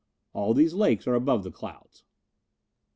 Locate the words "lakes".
0.73-1.05